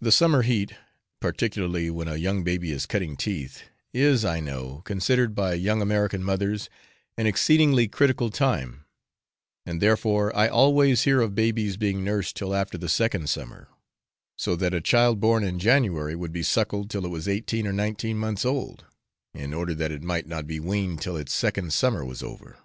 [0.00, 0.72] The summer heat,
[1.20, 6.24] particularly when a young baby is cutting teeth, is, I know, considered by young American
[6.24, 6.70] mothers
[7.18, 8.86] an exceedingly critical time,
[9.66, 13.68] and therefore I always hear of babies being nursed till after the second summer;
[14.38, 17.74] so that a child born in January would be suckled till it was eighteen or
[17.74, 18.86] nineteen months old,
[19.34, 22.56] in order that it might not be weaned till its second summer was over.